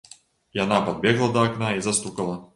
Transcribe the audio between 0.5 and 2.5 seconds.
Яна падбегла да акна і застукала.